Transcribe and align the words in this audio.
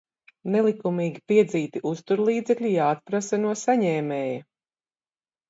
Nelikumīgi 0.53 1.21
piedzīti 1.31 1.81
uzturlīdzekļi 1.89 2.73
jāatprasa 2.77 3.41
no 3.45 3.53
saņēmēja. 3.67 4.43